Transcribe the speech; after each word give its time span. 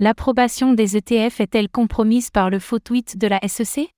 L'approbation 0.00 0.74
des 0.74 0.96
ETF 0.96 1.40
est-elle 1.40 1.68
compromise 1.68 2.30
par 2.30 2.50
le 2.50 2.60
faux 2.60 2.78
tweet 2.78 3.18
de 3.18 3.26
la 3.26 3.40
SEC 3.48 3.92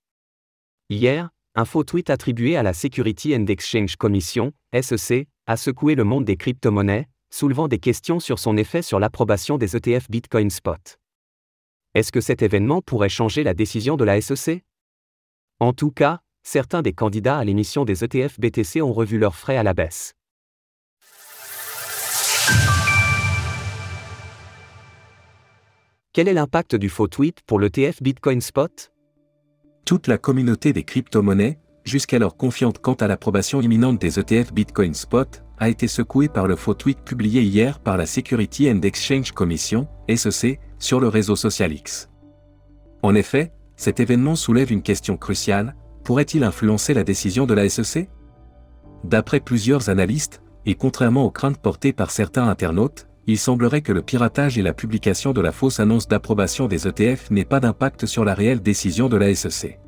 Hier, 0.89 1.29
un 1.55 1.67
faux 1.67 1.85
tweet 1.85 2.09
attribué 2.09 2.57
à 2.57 2.63
la 2.63 2.73
Security 2.73 3.37
and 3.37 3.45
Exchange 3.45 3.97
Commission, 3.97 4.55
SEC, 4.73 5.29
a 5.47 5.59
secoué 5.59 5.95
le 5.95 6.05
monde 6.05 6.25
des 6.25 6.39
crypto-monnaies, 6.39 7.07
soulevant 7.29 7.69
des 7.69 7.79
questions 7.79 8.19
sur 8.19 8.39
son 8.39 8.57
effet 8.57 8.81
sur 8.81 8.99
l'approbation 8.99 9.59
des 9.59 9.77
ETF 9.77 10.11
Bitcoin 10.11 10.49
Spot. 10.49 10.99
Est-ce 11.95 12.13
que 12.13 12.23
cet 12.23 12.41
événement 12.41 12.81
pourrait 12.81 13.11
changer 13.11 13.43
la 13.43 13.53
décision 13.53 13.99
de 13.99 14.05
la 14.05 14.23
SEC 14.23 14.65
En 15.59 15.75
tout 15.75 15.91
cas, 15.91 16.21
certains 16.43 16.81
des 16.81 16.95
candidats 16.95 17.37
à 17.37 17.45
l'émission 17.45 17.85
des 17.85 18.05
ETF 18.05 18.41
BTC 18.41 18.81
ont 18.81 18.95
revu 18.95 19.19
leurs 19.19 19.37
frais 19.37 19.59
à 19.59 19.63
la 19.63 19.75
baisse. 19.75 20.15
Quel 26.13 26.27
est 26.27 26.35
l'impact 26.35 26.75
du 26.75 26.89
faux 26.89 27.07
tweet 27.07 27.39
pour 27.47 27.61
l'ETF 27.61 28.03
Bitcoin 28.03 28.41
Spot? 28.41 28.93
Toute 29.85 30.09
la 30.09 30.19
communauté 30.19 30.73
des 30.73 30.83
crypto-monnaies, 30.83 31.61
jusqu'alors 31.85 32.37
confiante 32.37 32.81
quant 32.81 32.95
à 32.95 33.07
l'approbation 33.07 33.61
imminente 33.61 34.01
des 34.01 34.19
ETF 34.19 34.53
Bitcoin 34.53 34.93
Spot, 34.93 35.45
a 35.59 35.69
été 35.69 35.87
secouée 35.87 36.29
par 36.29 36.49
le 36.49 36.57
faux 36.57 36.75
tweet 36.75 36.99
publié 37.05 37.43
hier 37.43 37.79
par 37.79 37.97
la 37.97 38.07
Security 38.07 38.69
and 38.69 38.81
Exchange 38.83 39.31
Commission, 39.31 39.87
SEC, 40.13 40.59
sur 40.81 40.99
le 40.99 41.07
réseau 41.07 41.37
social 41.37 41.73
X. 41.73 42.11
En 43.05 43.15
effet, 43.15 43.53
cet 43.77 44.01
événement 44.01 44.35
soulève 44.35 44.73
une 44.73 44.83
question 44.83 45.17
cruciale, 45.17 45.77
pourrait-il 46.03 46.43
influencer 46.43 46.93
la 46.93 47.05
décision 47.05 47.47
de 47.47 47.55
la 47.55 47.69
SEC 47.69 48.11
D'après 49.05 49.39
plusieurs 49.39 49.91
analystes, 49.91 50.43
et 50.67 50.75
contrairement 50.75 51.25
aux 51.25 51.31
craintes 51.31 51.63
portées 51.63 51.93
par 51.93 52.11
certains 52.11 52.49
internautes, 52.49 53.07
il 53.27 53.39
semblerait 53.39 53.83
que 53.83 53.93
le 53.93 54.03
piratage 54.03 54.59
et 54.59 54.63
la 54.63 54.73
publication 54.73 55.33
de 55.33 55.41
la 55.41 55.53
fausse 55.53 55.81
annonce 55.81 56.09
d'approbation 56.09 56.67
des 56.67 56.89
ETF 56.89 57.31
n'aient 57.31 57.45
pas 57.45 57.61
d'impact 57.61 58.07
sur 58.07 58.25
la 58.25 58.35
réelle 58.35 58.61
décision 58.61 59.09
de 59.09 59.17
la 59.17 59.35
SEC. 59.35 59.79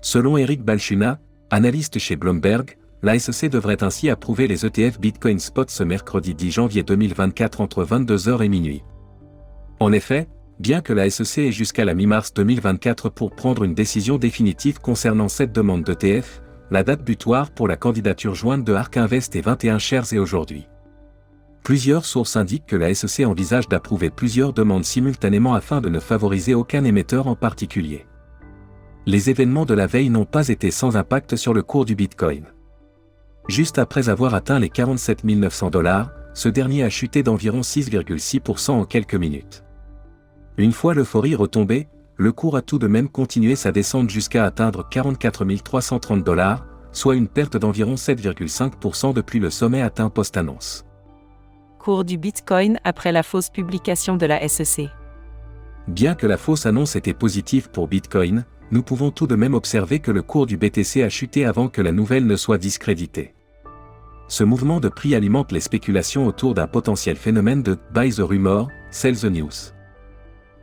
Selon 0.00 0.36
Eric 0.36 0.62
Balchuna, 0.62 1.18
analyste 1.50 1.98
chez 1.98 2.16
Bloomberg, 2.16 2.76
la 3.02 3.18
SEC 3.18 3.50
devrait 3.50 3.82
ainsi 3.82 4.10
approuver 4.10 4.46
les 4.46 4.66
ETF 4.66 5.00
Bitcoin 5.00 5.38
Spot 5.38 5.70
ce 5.70 5.82
mercredi 5.82 6.34
10 6.34 6.50
janvier 6.50 6.82
2024 6.82 7.60
entre 7.60 7.84
22h 7.84 8.44
et 8.44 8.48
minuit. 8.48 8.82
En 9.78 9.92
effet, 9.92 10.28
bien 10.58 10.82
que 10.82 10.92
la 10.92 11.08
SEC 11.08 11.46
ait 11.46 11.52
jusqu'à 11.52 11.86
la 11.86 11.94
mi-mars 11.94 12.34
2024 12.34 13.08
pour 13.08 13.30
prendre 13.30 13.64
une 13.64 13.74
décision 13.74 14.18
définitive 14.18 14.80
concernant 14.80 15.28
cette 15.28 15.52
demande 15.52 15.84
d'ETF, 15.84 16.42
la 16.70 16.84
date 16.84 17.02
butoir 17.02 17.50
pour 17.50 17.66
la 17.66 17.76
candidature 17.76 18.34
jointe 18.34 18.64
de 18.64 18.74
Ark 18.74 18.96
Invest 18.96 19.34
est 19.34 19.40
21 19.40 19.78
shares 19.78 20.12
et 20.12 20.18
aujourd'hui. 20.18 20.66
Plusieurs 21.62 22.06
sources 22.06 22.36
indiquent 22.36 22.66
que 22.66 22.76
la 22.76 22.92
SEC 22.94 23.26
envisage 23.26 23.68
d'approuver 23.68 24.10
plusieurs 24.10 24.52
demandes 24.52 24.84
simultanément 24.84 25.54
afin 25.54 25.80
de 25.80 25.88
ne 25.88 26.00
favoriser 26.00 26.54
aucun 26.54 26.84
émetteur 26.84 27.26
en 27.26 27.36
particulier. 27.36 28.06
Les 29.06 29.30
événements 29.30 29.66
de 29.66 29.74
la 29.74 29.86
veille 29.86 30.10
n'ont 30.10 30.24
pas 30.24 30.48
été 30.48 30.70
sans 30.70 30.96
impact 30.96 31.36
sur 31.36 31.52
le 31.52 31.62
cours 31.62 31.84
du 31.84 31.94
Bitcoin. 31.94 32.44
Juste 33.48 33.78
après 33.78 34.08
avoir 34.08 34.34
atteint 34.34 34.58
les 34.58 34.68
47 34.68 35.24
900 35.24 35.70
dollars, 35.70 36.10
ce 36.34 36.48
dernier 36.48 36.82
a 36.82 36.90
chuté 36.90 37.22
d'environ 37.22 37.60
6,6% 37.60 38.70
en 38.70 38.84
quelques 38.84 39.14
minutes. 39.14 39.64
Une 40.56 40.72
fois 40.72 40.94
l'euphorie 40.94 41.34
retombée, 41.34 41.88
le 42.16 42.32
cours 42.32 42.56
a 42.56 42.62
tout 42.62 42.78
de 42.78 42.86
même 42.86 43.08
continué 43.08 43.56
sa 43.56 43.72
descente 43.72 44.10
jusqu'à 44.10 44.44
atteindre 44.44 44.86
44 44.88 45.44
330 45.62 46.22
dollars, 46.24 46.66
soit 46.92 47.16
une 47.16 47.28
perte 47.28 47.56
d'environ 47.56 47.94
7,5% 47.94 49.14
depuis 49.14 49.40
le 49.40 49.50
sommet 49.50 49.82
atteint 49.82 50.10
post-annonce 50.10 50.84
cours 51.80 52.04
du 52.04 52.18
Bitcoin 52.18 52.78
après 52.84 53.10
la 53.10 53.22
fausse 53.22 53.48
publication 53.48 54.16
de 54.18 54.26
la 54.26 54.46
SEC. 54.46 54.90
Bien 55.88 56.14
que 56.14 56.26
la 56.26 56.36
fausse 56.36 56.66
annonce 56.66 56.94
était 56.94 57.14
positive 57.14 57.70
pour 57.70 57.88
Bitcoin, 57.88 58.44
nous 58.70 58.82
pouvons 58.82 59.10
tout 59.10 59.26
de 59.26 59.34
même 59.34 59.54
observer 59.54 59.98
que 59.98 60.10
le 60.10 60.20
cours 60.20 60.44
du 60.44 60.58
BTC 60.58 61.02
a 61.02 61.08
chuté 61.08 61.46
avant 61.46 61.68
que 61.68 61.80
la 61.80 61.90
nouvelle 61.90 62.26
ne 62.26 62.36
soit 62.36 62.58
discréditée. 62.58 63.34
Ce 64.28 64.44
mouvement 64.44 64.78
de 64.78 64.90
prix 64.90 65.14
alimente 65.14 65.52
les 65.52 65.60
spéculations 65.60 66.26
autour 66.26 66.52
d'un 66.52 66.66
potentiel 66.66 67.16
phénomène 67.16 67.62
de 67.62 67.78
buy 67.94 68.10
the 68.10 68.20
rumor, 68.20 68.68
sell 68.90 69.16
the 69.16 69.24
news. 69.24 69.72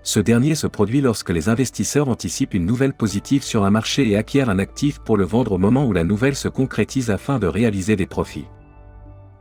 Ce 0.03 0.19
dernier 0.19 0.53
se 0.53 0.67
produit 0.67 1.01
lorsque 1.01 1.31
les 1.31 1.50
investisseurs 1.50 2.09
anticipent 2.09 2.53
une 2.53 2.67
nouvelle 2.67 2.94
positive 2.94 3.44
sur 3.44 3.66
un 3.66 3.72
marché 3.72 4.07
et 4.07 4.16
acquièrent 4.17 4.51
un 4.51 4.59
actif 4.59 5.00
pour 5.00 5.17
le 5.17 5.25
vendre 5.25 5.53
au 5.53 5.57
moment 5.57 5.85
où 5.85 5.94
la 5.94 6.03
nouvelle 6.03 6.35
se 6.35 6.47
concrétise 6.47 7.09
afin 7.09 7.39
de 7.39 7.47
réaliser 7.47 7.95
des 7.95 8.06
profits. 8.06 8.45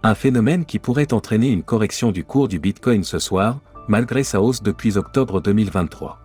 Un 0.07 0.15
phénomène 0.15 0.65
qui 0.65 0.79
pourrait 0.79 1.13
entraîner 1.13 1.49
une 1.49 1.65
correction 1.65 2.13
du 2.13 2.23
cours 2.23 2.47
du 2.47 2.61
Bitcoin 2.61 3.03
ce 3.03 3.19
soir, 3.19 3.59
malgré 3.89 4.23
sa 4.23 4.41
hausse 4.41 4.63
depuis 4.63 4.99
octobre 4.99 5.41
2023. 5.41 6.21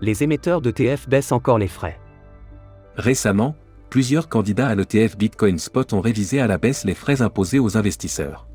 Les 0.00 0.22
émetteurs 0.22 0.60
d'ETF 0.60 1.08
baissent 1.08 1.32
encore 1.32 1.58
les 1.58 1.66
frais. 1.66 1.98
Récemment, 2.94 3.56
plusieurs 3.90 4.28
candidats 4.28 4.68
à 4.68 4.76
l'ETF 4.76 5.18
Bitcoin 5.18 5.58
Spot 5.58 5.94
ont 5.94 6.00
révisé 6.00 6.40
à 6.40 6.46
la 6.46 6.58
baisse 6.58 6.84
les 6.84 6.94
frais 6.94 7.22
imposés 7.22 7.58
aux 7.58 7.76
investisseurs. 7.76 8.46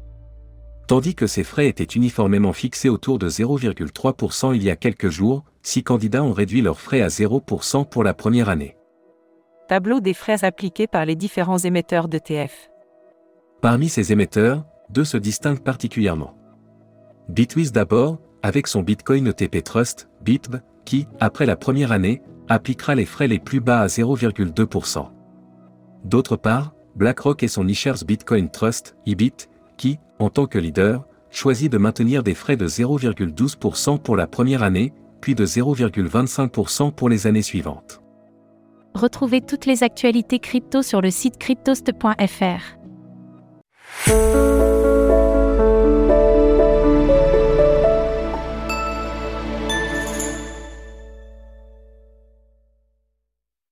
Tandis 0.88 1.14
que 1.14 1.28
ces 1.28 1.44
frais 1.44 1.68
étaient 1.68 1.84
uniformément 1.84 2.54
fixés 2.54 2.88
autour 2.88 3.20
de 3.20 3.28
0,3% 3.28 4.56
il 4.56 4.64
y 4.64 4.70
a 4.70 4.78
quelques 4.78 5.10
jours, 5.10 5.44
six 5.62 5.84
candidats 5.84 6.24
ont 6.24 6.32
réduit 6.32 6.62
leurs 6.62 6.80
frais 6.80 7.02
à 7.02 7.10
0% 7.10 7.86
pour 7.90 8.06
la 8.06 8.14
première 8.14 8.48
année. 8.48 8.78
Tableau 9.68 10.00
des 10.00 10.14
frais 10.14 10.46
appliqués 10.46 10.88
par 10.88 11.04
les 11.04 11.18
différents 11.18 11.58
émetteurs 11.58 12.08
d'ETF. 12.08 12.71
Parmi 13.62 13.90
ces 13.90 14.12
émetteurs, 14.12 14.66
deux 14.90 15.06
se 15.06 15.18
distinguent 15.18 15.62
particulièrement. 15.62 16.36
Bitwiz 17.30 17.72
d'abord, 17.72 18.18
avec 18.42 18.66
son 18.66 18.82
Bitcoin 18.82 19.28
ETP 19.28 19.64
Trust, 19.64 20.10
BITB, 20.24 20.56
qui, 20.84 21.08
après 21.20 21.46
la 21.46 21.56
première 21.56 21.92
année, 21.92 22.24
appliquera 22.50 22.96
les 22.96 23.06
frais 23.06 23.28
les 23.28 23.38
plus 23.38 23.60
bas 23.60 23.82
à 23.82 23.86
0,2%. 23.86 25.06
D'autre 26.04 26.38
part, 26.38 26.74
BlackRock 26.96 27.44
et 27.44 27.48
son 27.48 27.68
eShares 27.68 28.04
Bitcoin 28.04 28.50
Trust, 28.50 28.98
IBIT, 29.06 29.48
qui, 29.78 30.00
en 30.18 30.32
tant 30.32 30.48
que 30.48 30.58
leader, 30.58 31.06
choisit 31.30 31.72
de 31.72 31.78
maintenir 31.78 32.24
des 32.24 32.34
frais 32.34 32.58
de 32.58 32.68
0,12% 32.68 34.00
pour 34.00 34.16
la 34.16 34.26
première 34.26 34.64
année, 34.64 34.92
puis 35.22 35.36
de 35.36 35.46
0,25% 35.46 36.92
pour 36.92 37.10
les 37.10 37.28
années 37.28 37.44
suivantes. 37.44 38.02
Retrouvez 38.96 39.42
toutes 39.42 39.68
les 39.68 39.84
actualités 39.84 40.40
crypto 40.40 40.82
sur 40.82 41.00
le 41.00 41.12
site 41.12 41.38
cryptost.fr. 41.38 42.81
oh 44.08 44.76
you. 44.76 44.81